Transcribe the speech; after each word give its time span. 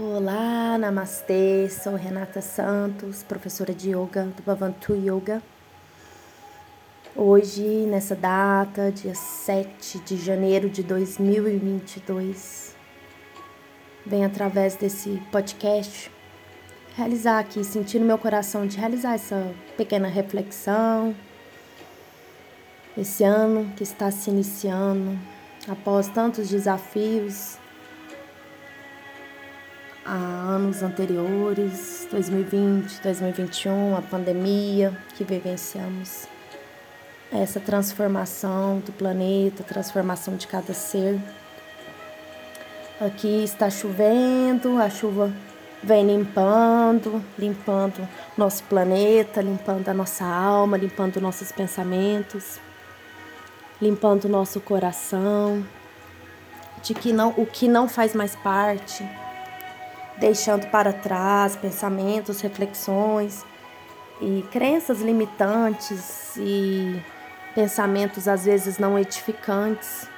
Olá, 0.00 0.78
Namastê, 0.78 1.68
sou 1.68 1.96
Renata 1.96 2.40
Santos, 2.40 3.24
professora 3.24 3.74
de 3.74 3.90
Yoga 3.90 4.26
do 4.26 4.44
Bhavantu 4.44 4.94
Yoga. 4.94 5.42
Hoje, 7.16 7.64
nessa 7.64 8.14
data, 8.14 8.92
dia 8.92 9.16
7 9.16 9.98
de 9.98 10.16
janeiro 10.16 10.70
de 10.70 10.84
2022, 10.84 12.76
venho 14.06 14.24
através 14.24 14.76
desse 14.76 15.20
podcast 15.32 16.12
realizar 16.94 17.40
aqui, 17.40 17.64
sentir 17.64 17.98
no 17.98 18.06
meu 18.06 18.18
coração 18.18 18.68
de 18.68 18.78
realizar 18.78 19.14
essa 19.14 19.52
pequena 19.76 20.06
reflexão. 20.06 21.12
Esse 22.96 23.24
ano 23.24 23.72
que 23.74 23.82
está 23.82 24.12
se 24.12 24.30
iniciando, 24.30 25.18
após 25.66 26.06
tantos 26.06 26.48
desafios, 26.48 27.58
a 30.08 30.14
anos 30.14 30.82
anteriores, 30.82 32.08
2020, 32.10 33.02
2021, 33.02 33.94
a 33.94 34.00
pandemia 34.00 34.96
que 35.14 35.22
vivenciamos, 35.22 36.26
essa 37.30 37.60
transformação 37.60 38.78
do 38.78 38.90
planeta, 38.90 39.62
transformação 39.62 40.34
de 40.34 40.46
cada 40.46 40.72
ser. 40.72 41.20
Aqui 42.98 43.44
está 43.44 43.68
chovendo, 43.68 44.78
a 44.78 44.88
chuva 44.88 45.30
vem 45.82 46.06
limpando, 46.06 47.22
limpando 47.38 48.08
nosso 48.34 48.64
planeta, 48.64 49.42
limpando 49.42 49.90
a 49.90 49.94
nossa 49.94 50.24
alma, 50.24 50.78
limpando 50.78 51.20
nossos 51.20 51.52
pensamentos, 51.52 52.58
limpando 53.80 54.26
nosso 54.26 54.58
coração, 54.58 55.62
de 56.82 56.94
que 56.94 57.12
não 57.12 57.34
o 57.36 57.44
que 57.44 57.68
não 57.68 57.86
faz 57.86 58.14
mais 58.14 58.34
parte 58.34 59.06
deixando 60.18 60.66
para 60.68 60.92
trás 60.92 61.56
pensamentos, 61.56 62.40
reflexões 62.40 63.44
e 64.20 64.44
crenças 64.50 65.00
limitantes 65.00 66.36
e 66.36 67.00
pensamentos 67.54 68.26
às 68.28 68.44
vezes 68.44 68.78
não 68.78 68.98
edificantes. 68.98 70.08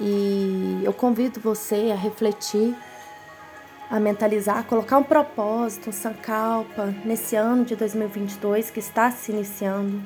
E 0.00 0.80
eu 0.84 0.92
convido 0.92 1.40
você 1.40 1.90
a 1.92 1.96
refletir, 1.96 2.74
a 3.90 3.98
mentalizar, 3.98 4.58
a 4.58 4.62
colocar 4.62 4.98
um 4.98 5.02
propósito, 5.02 5.90
um 5.90 5.92
sankalpa 5.92 6.94
nesse 7.04 7.34
ano 7.34 7.64
de 7.64 7.74
2022 7.74 8.70
que 8.70 8.78
está 8.78 9.10
se 9.10 9.32
iniciando. 9.32 10.00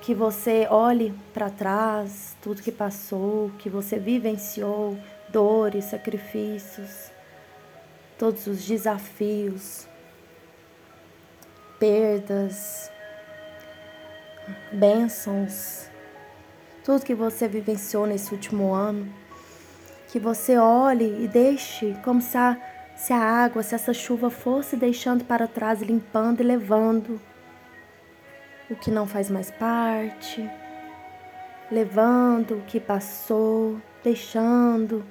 Que 0.00 0.14
você 0.14 0.66
olhe 0.68 1.14
para 1.32 1.50
trás, 1.50 2.34
tudo 2.42 2.62
que 2.62 2.72
passou, 2.72 3.50
que 3.58 3.68
você 3.68 3.96
vivenciou, 3.98 4.98
dores, 5.32 5.86
sacrifícios, 5.86 7.10
todos 8.18 8.46
os 8.46 8.64
desafios, 8.66 9.88
perdas, 11.78 12.90
bênçãos, 14.72 15.88
tudo 16.84 17.04
que 17.04 17.14
você 17.14 17.48
vivenciou 17.48 18.06
nesse 18.06 18.32
último 18.32 18.74
ano, 18.74 19.12
que 20.08 20.18
você 20.18 20.58
olhe 20.58 21.24
e 21.24 21.28
deixe 21.28 21.96
como 22.04 22.20
se 22.20 22.36
a, 22.36 22.56
se 22.96 23.12
a 23.12 23.18
água, 23.18 23.62
se 23.62 23.74
essa 23.74 23.94
chuva 23.94 24.28
fosse 24.28 24.76
deixando 24.76 25.24
para 25.24 25.46
trás, 25.46 25.80
limpando 25.80 26.40
e 26.40 26.44
levando 26.44 27.20
o 28.68 28.76
que 28.76 28.90
não 28.90 29.06
faz 29.06 29.30
mais 29.30 29.50
parte, 29.50 30.48
levando 31.70 32.58
o 32.58 32.62
que 32.62 32.78
passou, 32.78 33.80
deixando 34.02 35.04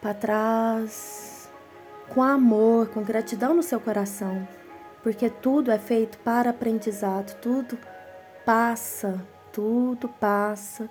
para 0.00 0.14
trás, 0.14 1.50
com 2.08 2.22
amor, 2.22 2.88
com 2.88 3.02
gratidão 3.02 3.54
no 3.54 3.62
seu 3.62 3.80
coração, 3.80 4.46
porque 5.02 5.28
tudo 5.28 5.70
é 5.70 5.78
feito 5.78 6.18
para 6.18 6.50
aprendizado, 6.50 7.38
tudo 7.40 7.78
passa, 8.44 9.20
tudo 9.52 10.08
passa 10.08 10.88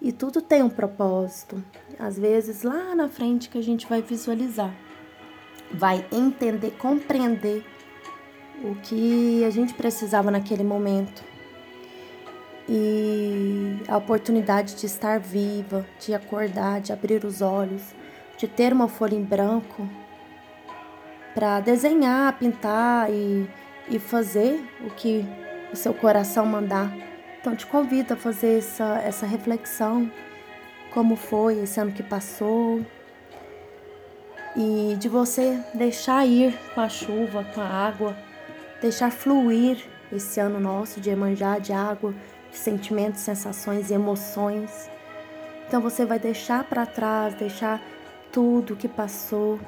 e 0.00 0.12
tudo 0.12 0.40
tem 0.40 0.62
um 0.62 0.70
propósito. 0.70 1.62
Às 1.98 2.18
vezes 2.18 2.62
lá 2.62 2.94
na 2.94 3.08
frente 3.08 3.48
que 3.48 3.58
a 3.58 3.62
gente 3.62 3.86
vai 3.86 4.02
visualizar, 4.02 4.74
vai 5.72 6.06
entender, 6.12 6.72
compreender 6.72 7.64
o 8.62 8.74
que 8.76 9.44
a 9.44 9.50
gente 9.50 9.74
precisava 9.74 10.30
naquele 10.30 10.64
momento. 10.64 11.24
E 12.68 13.78
a 13.88 13.96
oportunidade 13.96 14.76
de 14.76 14.86
estar 14.86 15.18
viva, 15.18 15.84
de 15.98 16.14
acordar, 16.14 16.80
de 16.80 16.92
abrir 16.92 17.24
os 17.24 17.42
olhos, 17.42 17.82
de 18.40 18.48
ter 18.48 18.72
uma 18.72 18.88
folha 18.88 19.14
em 19.14 19.22
branco 19.22 19.86
para 21.34 21.60
desenhar, 21.60 22.38
pintar 22.38 23.10
e, 23.10 23.46
e 23.86 23.98
fazer 23.98 24.64
o 24.80 24.88
que 24.88 25.26
o 25.70 25.76
seu 25.76 25.92
coração 25.92 26.46
mandar. 26.46 26.90
Então 27.38 27.54
te 27.54 27.66
convido 27.66 28.14
a 28.14 28.16
fazer 28.16 28.56
essa, 28.56 28.98
essa 29.04 29.26
reflexão, 29.26 30.10
como 30.90 31.16
foi 31.16 31.58
esse 31.58 31.78
ano 31.78 31.92
que 31.92 32.02
passou, 32.02 32.80
e 34.56 34.96
de 34.98 35.08
você 35.08 35.62
deixar 35.74 36.26
ir 36.26 36.58
com 36.74 36.80
a 36.80 36.88
chuva, 36.88 37.44
com 37.54 37.60
a 37.60 37.68
água, 37.68 38.16
deixar 38.80 39.12
fluir 39.12 39.84
esse 40.10 40.40
ano 40.40 40.58
nosso 40.58 40.98
de 40.98 41.10
Emanjá, 41.10 41.58
de 41.58 41.74
água, 41.74 42.14
de 42.50 42.56
sentimentos, 42.56 43.20
sensações 43.20 43.90
e 43.90 43.94
emoções. 43.94 44.90
Então 45.68 45.82
você 45.82 46.06
vai 46.06 46.18
deixar 46.18 46.64
para 46.64 46.86
trás, 46.86 47.34
deixar 47.34 47.80
tudo 48.32 48.76
que 48.76 48.88
passou, 48.88 49.58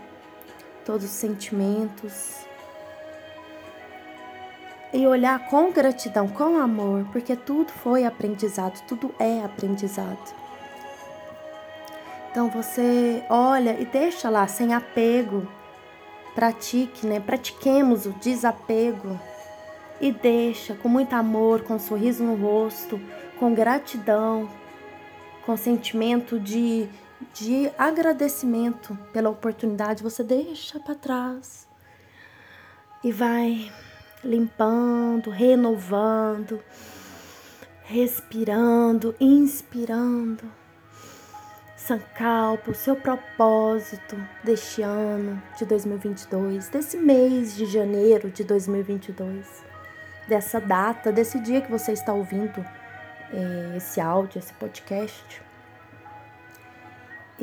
todos 0.84 1.04
os 1.04 1.10
sentimentos. 1.10 2.42
E 4.92 5.06
olhar 5.06 5.48
com 5.48 5.72
gratidão, 5.72 6.28
com 6.28 6.58
amor, 6.58 7.06
porque 7.12 7.34
tudo 7.34 7.72
foi 7.72 8.04
aprendizado, 8.04 8.84
tudo 8.86 9.14
é 9.18 9.42
aprendizado. 9.42 10.34
Então 12.30 12.48
você 12.48 13.24
olha 13.28 13.78
e 13.78 13.84
deixa 13.84 14.28
lá 14.28 14.46
sem 14.46 14.74
apego. 14.74 15.46
Pratique, 16.34 17.06
né? 17.06 17.20
Pratiquemos 17.20 18.06
o 18.06 18.12
desapego 18.12 19.18
e 20.00 20.10
deixa 20.10 20.74
com 20.74 20.88
muito 20.88 21.12
amor, 21.14 21.62
com 21.62 21.74
um 21.74 21.78
sorriso 21.78 22.24
no 22.24 22.34
rosto, 22.34 22.98
com 23.38 23.54
gratidão, 23.54 24.48
com 25.44 25.56
sentimento 25.56 26.40
de 26.40 26.88
de 27.34 27.70
agradecimento 27.78 28.98
pela 29.12 29.30
oportunidade, 29.30 30.02
você 30.02 30.22
deixa 30.22 30.78
para 30.80 30.94
trás 30.94 31.66
e 33.02 33.10
vai 33.10 33.72
limpando, 34.22 35.30
renovando, 35.30 36.62
respirando, 37.84 39.14
inspirando. 39.20 40.44
Sankalpa, 41.76 42.70
o 42.70 42.74
seu 42.74 42.94
propósito 42.94 44.16
deste 44.44 44.82
ano 44.82 45.42
de 45.58 45.64
2022, 45.64 46.68
desse 46.68 46.96
mês 46.96 47.56
de 47.56 47.66
janeiro 47.66 48.30
de 48.30 48.44
2022, 48.44 49.64
dessa 50.28 50.60
data, 50.60 51.10
desse 51.10 51.40
dia 51.40 51.60
que 51.60 51.70
você 51.70 51.90
está 51.90 52.12
ouvindo 52.12 52.64
eh, 53.32 53.74
esse 53.76 54.00
áudio, 54.00 54.38
esse 54.38 54.52
podcast 54.52 55.42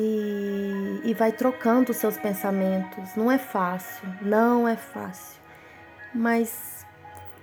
e, 0.02 1.02
e 1.04 1.14
vai 1.14 1.34
trocando 1.34 1.94
seus 1.94 2.18
pensamentos. 2.18 3.16
Não 3.18 3.30
é 3.30 3.38
fácil, 3.38 4.08
não 4.22 4.66
é 4.66 4.78
fácil, 4.78 5.42
mas 6.16 6.86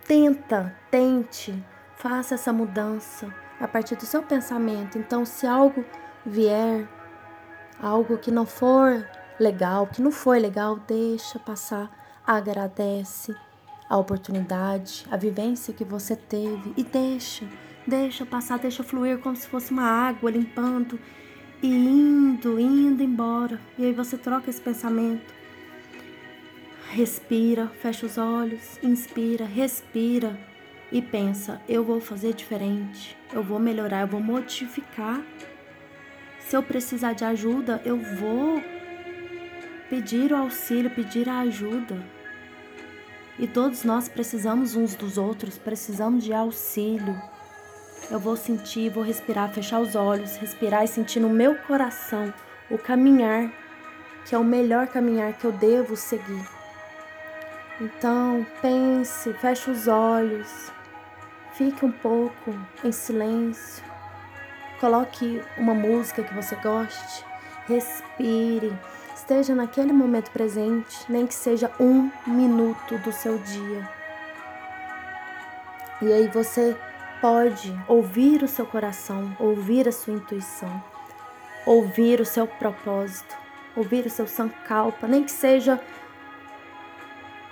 tenta, 0.07 0.75
tente, 0.91 1.63
faça 1.97 2.35
essa 2.35 2.55
mudança 2.55 3.33
a 3.61 3.69
partir 3.69 3.95
do 3.97 4.07
seu 4.07 4.23
pensamento. 4.23 4.97
Então, 4.97 5.27
se 5.27 5.47
algo 5.47 5.85
vier, 6.25 6.89
algo 7.79 8.17
que 8.17 8.31
não 8.31 8.47
for 8.47 9.07
legal, 9.39 9.87
que 9.87 10.01
não 10.01 10.11
foi 10.11 10.39
legal, 10.39 10.77
deixa 10.77 11.39
passar, 11.39 11.91
agradece 12.27 13.37
a 13.87 13.99
oportunidade, 13.99 15.07
a 15.11 15.17
vivência 15.19 15.75
que 15.75 15.85
você 15.85 16.17
teve 16.17 16.73
e 16.75 16.83
deixa, 16.83 17.47
deixa 17.87 18.25
passar, 18.25 18.59
deixa 18.59 18.83
fluir 18.83 19.19
como 19.19 19.37
se 19.37 19.47
fosse 19.47 19.71
uma 19.71 19.85
água 19.85 20.31
limpando 20.31 20.99
e 21.63 21.69
indo, 21.69 22.59
indo 22.61 23.03
embora. 23.03 23.61
E 23.79 23.85
aí 23.85 23.93
você 23.93 24.17
troca 24.17 24.51
esse 24.51 24.61
pensamento. 24.61 25.35
Respira, 26.91 27.69
fecha 27.81 28.07
os 28.07 28.17
olhos, 28.17 28.79
inspira, 28.83 29.45
respira 29.45 30.39
e 30.91 31.03
pensa: 31.03 31.61
eu 31.69 31.85
vou 31.85 32.01
fazer 32.01 32.33
diferente, 32.33 33.17
eu 33.33 33.43
vou 33.43 33.59
melhorar, 33.59 34.03
eu 34.03 34.07
vou 34.07 34.21
modificar. 34.21 35.23
Se 36.41 36.57
eu 36.57 36.63
precisar 36.63 37.13
de 37.13 37.25
ajuda, 37.25 37.83
eu 37.85 37.99
vou 37.99 38.63
pedir 39.91 40.33
o 40.33 40.37
auxílio, 40.37 40.91
pedir 40.91 41.29
a 41.29 41.41
ajuda. 41.41 42.01
E 43.39 43.47
todos 43.47 43.85
nós 43.85 44.09
precisamos 44.09 44.77
uns 44.77 44.95
dos 44.95 45.19
outros, 45.19 45.59
precisamos 45.59 46.25
de 46.25 46.33
auxílio. 46.33 47.21
Eu 48.11 48.21
vou 48.21 48.37
sentir, 48.37 48.91
vou 48.91 49.03
respirar, 49.03 49.53
fechar 49.53 49.81
os 49.81 49.95
olhos, 49.95 50.37
respirar 50.37 50.85
e 50.85 50.89
sentir 50.89 51.21
no 51.21 51.29
meu 51.29 51.57
coração 51.57 52.33
o 52.71 52.79
caminhar 52.79 53.51
que 54.27 54.35
é 54.35 54.39
o 54.39 54.45
melhor 54.45 54.89
caminhar 54.89 55.33
que 55.35 55.45
eu 55.45 55.53
devo 55.53 55.97
seguir. 55.97 56.45
Então, 57.81 58.45
pense, 58.61 59.33
feche 59.35 59.71
os 59.71 59.87
olhos, 59.87 60.73
fique 61.53 61.85
um 61.85 61.93
pouco 61.93 62.53
em 62.83 62.91
silêncio, 62.91 63.85
coloque 64.81 65.41
uma 65.57 65.75
música 65.75 66.25
que 66.25 66.35
você 66.35 66.57
goste, 66.57 67.25
respire, 67.69 68.73
esteja 69.15 69.55
naquele 69.55 69.93
momento 69.93 70.31
presente, 70.33 70.99
nem 71.09 71.27
que 71.27 71.35
seja 71.35 71.71
um 71.79 72.11
minuto 72.27 72.99
do 72.99 73.13
seu 73.13 73.39
dia. 73.39 73.89
E 76.03 76.13
aí 76.13 76.29
você 76.29 76.77
pode 77.21 77.75
ouvir 77.89 78.43
o 78.43 78.49
seu 78.49 78.67
coração, 78.67 79.37
ouvir 79.39 79.89
a 79.89 79.93
sua 79.93 80.15
intuição, 80.15 80.83
ouvir 81.67 82.21
o 82.21 82.25
seu 82.25 82.47
propósito, 82.47 83.37
ouvir 83.75 84.07
o 84.07 84.11
seu 84.11 84.27
sankalpa, 84.27 85.07
nem 85.07 85.25
que 85.25 85.33
seja 85.33 85.81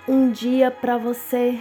um 0.07 0.31
dia 0.31 0.69
para 0.69 0.97
você 0.97 1.59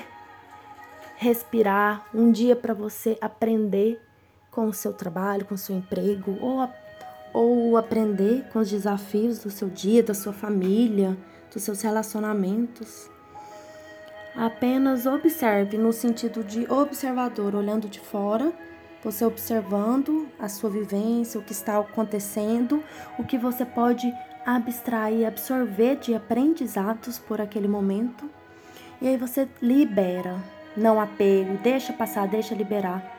respirar, 1.16 2.06
um 2.14 2.30
dia 2.30 2.54
para 2.54 2.74
você 2.74 3.16
aprender 3.20 4.00
com 4.50 4.66
o 4.66 4.72
seu 4.72 4.92
trabalho, 4.92 5.44
com 5.44 5.54
o 5.54 5.58
seu 5.58 5.76
emprego, 5.76 6.36
ou, 6.40 6.68
ou 7.32 7.76
aprender 7.76 8.44
com 8.52 8.58
os 8.58 8.70
desafios 8.70 9.38
do 9.38 9.50
seu 9.50 9.68
dia, 9.68 10.02
da 10.02 10.14
sua 10.14 10.32
família, 10.32 11.16
dos 11.52 11.62
seus 11.62 11.80
relacionamentos. 11.80 13.10
Apenas 14.36 15.06
observe 15.06 15.78
no 15.78 15.92
sentido 15.92 16.42
de 16.42 16.70
observador, 16.70 17.54
olhando 17.54 17.88
de 17.88 18.00
fora, 18.00 18.52
você 19.02 19.24
observando 19.24 20.28
a 20.38 20.48
sua 20.48 20.70
vivência, 20.70 21.38
o 21.38 21.42
que 21.42 21.52
está 21.52 21.78
acontecendo, 21.78 22.82
o 23.16 23.24
que 23.24 23.38
você 23.38 23.64
pode 23.64 24.12
abstrair, 24.44 25.26
absorver 25.26 25.96
de 25.96 26.14
aprendizados 26.14 27.18
por 27.18 27.40
aquele 27.40 27.68
momento. 27.68 28.28
E 29.00 29.06
aí 29.06 29.16
você 29.16 29.48
libera, 29.62 30.36
não 30.76 31.00
apego, 31.00 31.56
deixa 31.62 31.92
passar, 31.92 32.26
deixa 32.26 32.54
liberar. 32.54 33.12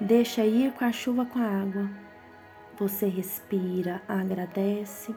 Deixa 0.00 0.44
ir 0.44 0.72
com 0.72 0.84
a 0.84 0.92
chuva 0.92 1.24
com 1.24 1.38
a 1.38 1.46
água. 1.46 1.88
Você 2.78 3.06
respira, 3.06 4.02
agradece 4.08 5.14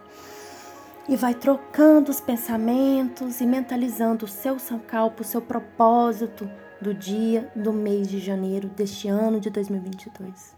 e 1.07 1.15
vai 1.15 1.33
trocando 1.33 2.09
os 2.09 2.19
pensamentos 2.19 3.39
e 3.39 3.45
mentalizando 3.45 4.25
o 4.25 4.27
seu 4.27 4.57
sankalpa, 4.57 5.21
o 5.21 5.25
seu 5.25 5.41
propósito 5.41 6.49
do 6.81 6.93
dia 6.93 7.51
do 7.55 7.71
mês 7.71 8.07
de 8.07 8.19
janeiro 8.19 8.67
deste 8.67 9.07
ano 9.07 9.39
de 9.39 9.49
2022. 9.49 10.55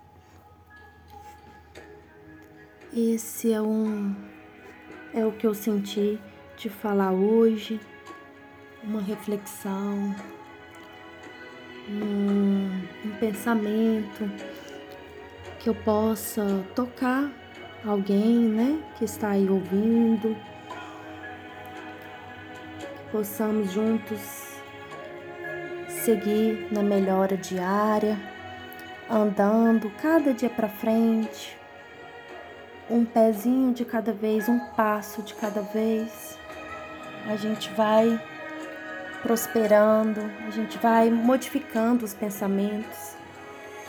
Esse 2.93 3.51
é 3.51 3.61
um 3.61 4.15
é 5.13 5.25
o 5.25 5.31
que 5.31 5.47
eu 5.47 5.53
senti 5.53 6.19
de 6.57 6.69
falar 6.69 7.11
hoje, 7.11 7.79
uma 8.83 9.01
reflexão, 9.01 10.15
um, 11.89 12.81
um 13.05 13.11
pensamento 13.19 14.29
que 15.59 15.69
eu 15.69 15.75
possa 15.75 16.63
tocar 16.75 17.31
alguém, 17.85 18.39
né, 18.39 18.79
que 18.97 19.05
está 19.05 19.29
aí 19.29 19.49
ouvindo, 19.49 20.35
que 22.79 23.11
possamos 23.11 23.71
juntos 23.71 24.47
seguir 25.87 26.67
na 26.71 26.81
melhora 26.81 27.35
diária, 27.35 28.17
andando 29.09 29.91
cada 30.01 30.33
dia 30.33 30.49
para 30.49 30.69
frente, 30.69 31.57
um 32.89 33.03
pezinho 33.03 33.73
de 33.73 33.83
cada 33.83 34.13
vez, 34.13 34.47
um 34.47 34.59
passo 34.75 35.21
de 35.21 35.33
cada 35.33 35.61
vez. 35.61 36.37
A 37.25 37.35
gente 37.35 37.69
vai 37.73 38.21
prosperando, 39.21 40.21
a 40.47 40.49
gente 40.51 40.77
vai 40.77 41.09
modificando 41.09 42.05
os 42.05 42.13
pensamentos, 42.13 43.17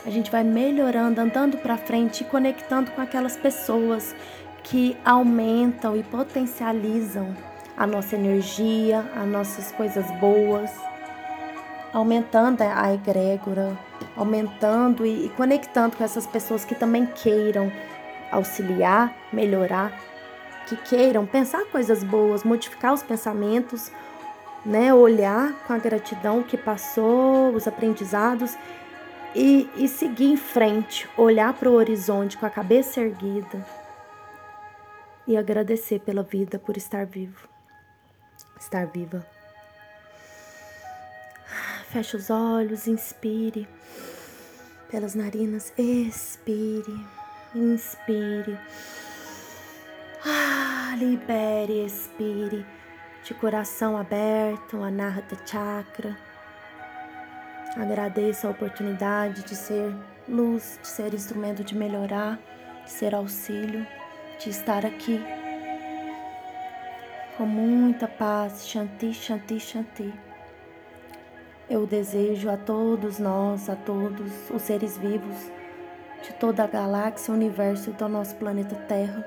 a 0.05 0.09
gente 0.09 0.31
vai 0.31 0.43
melhorando, 0.43 1.19
andando 1.19 1.57
para 1.57 1.77
frente 1.77 2.21
e 2.21 2.25
conectando 2.25 2.91
com 2.91 3.01
aquelas 3.01 3.35
pessoas 3.35 4.15
que 4.63 4.97
aumentam 5.03 5.95
e 5.95 6.03
potencializam 6.03 7.35
a 7.75 7.87
nossa 7.87 8.15
energia, 8.15 9.05
as 9.15 9.27
nossas 9.27 9.71
coisas 9.71 10.05
boas, 10.19 10.71
aumentando 11.93 12.61
a 12.61 12.93
egrégora, 12.93 13.77
aumentando 14.15 15.05
e, 15.05 15.25
e 15.25 15.29
conectando 15.29 15.95
com 15.95 16.03
essas 16.03 16.27
pessoas 16.27 16.63
que 16.65 16.75
também 16.75 17.05
queiram 17.05 17.71
auxiliar, 18.31 19.13
melhorar, 19.33 19.91
que 20.67 20.75
queiram 20.75 21.25
pensar 21.25 21.65
coisas 21.65 22.03
boas, 22.03 22.43
modificar 22.43 22.93
os 22.93 23.01
pensamentos, 23.01 23.91
né, 24.65 24.93
olhar 24.93 25.53
com 25.65 25.73
a 25.73 25.77
gratidão 25.77 26.43
que 26.43 26.57
passou, 26.57 27.53
os 27.55 27.67
aprendizados 27.67 28.55
e, 29.35 29.69
e 29.75 29.87
seguir 29.87 30.25
em 30.25 30.37
frente, 30.37 31.07
olhar 31.17 31.53
para 31.53 31.69
o 31.69 31.73
horizonte 31.73 32.37
com 32.37 32.45
a 32.45 32.49
cabeça 32.49 33.01
erguida 33.01 33.65
e 35.27 35.37
agradecer 35.37 35.99
pela 35.99 36.23
vida, 36.23 36.57
por 36.57 36.75
estar 36.75 37.05
vivo, 37.05 37.47
estar 38.59 38.87
viva. 38.87 39.25
Feche 41.89 42.17
os 42.17 42.29
olhos, 42.29 42.87
inspire 42.87 43.67
pelas 44.91 45.15
narinas, 45.15 45.73
expire, 45.77 47.05
inspire, 47.53 48.57
ah, 50.25 50.95
libere, 50.97 51.85
expire, 51.85 52.65
de 53.23 53.33
coração 53.35 53.97
aberto, 53.97 54.83
anahata 54.83 55.37
chakra 55.45 56.28
Agradeço 57.77 58.47
a 58.47 58.49
oportunidade 58.49 59.43
de 59.43 59.55
ser 59.55 59.95
luz, 60.27 60.79
de 60.81 60.87
ser 60.87 61.13
instrumento 61.13 61.63
de 61.63 61.77
melhorar, 61.77 62.39
de 62.83 62.91
ser 62.91 63.13
auxílio, 63.13 63.85
de 64.39 64.49
estar 64.49 64.83
aqui 64.85 65.23
com 67.37 67.45
muita 67.45 68.07
paz. 68.07 68.67
Shanti, 68.67 69.13
Shanti, 69.13 69.59
Shanti. 69.59 70.11
Eu 71.69 71.85
desejo 71.85 72.49
a 72.49 72.57
todos 72.57 73.19
nós, 73.19 73.69
a 73.69 73.75
todos 73.75 74.49
os 74.49 74.61
seres 74.63 74.97
vivos 74.97 75.37
de 76.23 76.33
toda 76.33 76.63
a 76.63 76.67
galáxia, 76.67 77.33
universo 77.33 77.91
e 77.91 77.93
do 77.93 78.09
nosso 78.09 78.35
planeta 78.35 78.75
Terra, 78.87 79.23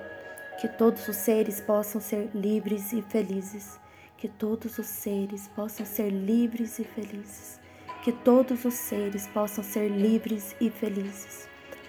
que 0.61 0.67
todos 0.67 1.07
os 1.07 1.17
seres 1.17 1.61
possam 1.61 2.01
ser 2.01 2.29
livres 2.35 2.93
e 2.93 3.03
felizes. 3.03 3.81
Que 4.19 4.29
todos 4.29 4.79
os 4.79 4.87
seres 4.87 5.49
possam 5.49 5.87
ser 5.87 6.11
livres 6.11 6.79
e 6.79 6.85
felizes 6.85 7.62
que 8.03 8.11
todos 8.11 8.65
os 8.65 8.75
seres 8.75 9.29
possam 9.29 9.63
ser 9.63 9.89
livres 9.89 10.57
e 10.61 10.69
felizes. 10.69 11.49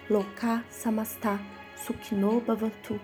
Loka 0.09 0.63
Samastha 0.69 1.39
Sukhino 1.75 2.39
Bhavantu. 2.39 3.01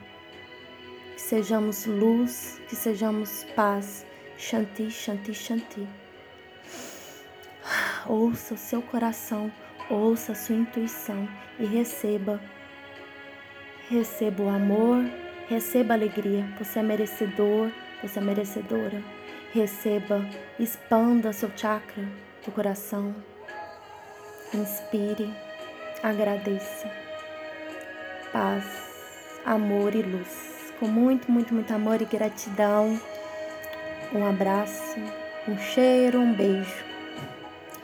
Que 1.16 1.22
sejamos 1.22 1.86
luz, 1.86 2.62
que 2.70 2.76
sejamos 2.76 3.46
paz. 3.56 4.06
Shanti, 4.38 4.90
Shanti, 4.92 5.34
Shanti. 5.34 5.88
Ouça 8.08 8.54
o 8.54 8.58
seu 8.58 8.82
coração, 8.82 9.52
ouça 9.90 10.32
a 10.32 10.36
sua 10.36 10.56
intuição 10.56 11.28
e 11.60 11.66
receba. 11.66 12.40
Receba 13.90 14.44
o 14.44 14.50
amor, 14.50 15.04
receba 15.48 15.94
a 15.94 15.98
alegria. 15.98 16.46
Você 16.58 16.80
é 16.80 16.84
merecedor, 16.84 17.72
você 18.02 18.20
é 18.20 18.22
merecedora. 18.22 19.04
Receba, 19.52 20.26
expanda 20.60 21.34
seu 21.34 21.52
chakra, 21.56 22.08
do 22.50 22.52
coração. 22.52 23.16
Inspire, 24.54 25.32
agradeça. 26.02 26.90
Paz, 28.34 28.66
amor 29.46 29.94
e 29.94 30.02
luz. 30.02 30.74
Com 30.80 30.88
muito, 30.88 31.32
muito, 31.32 31.54
muito 31.54 31.72
amor 31.74 32.02
e 32.02 32.06
gratidão. 32.06 33.00
Um 34.14 34.26
abraço, 34.28 34.96
um 35.48 35.58
cheiro, 35.60 36.20
um 36.20 36.34
beijo. 36.34 36.84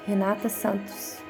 Renata 0.07 0.49
Santos. 0.49 1.24